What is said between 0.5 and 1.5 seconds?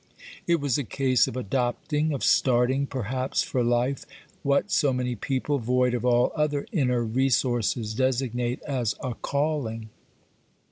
was a case of